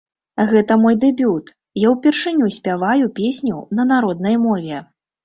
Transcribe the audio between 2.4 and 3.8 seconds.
спяваю песню